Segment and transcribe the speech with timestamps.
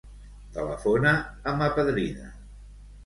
[0.55, 1.13] Telefona
[1.51, 2.33] a ma padrina.